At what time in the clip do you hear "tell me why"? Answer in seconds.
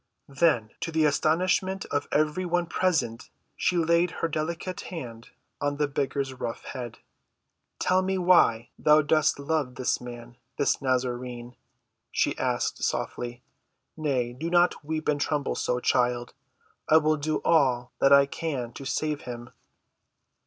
7.77-8.71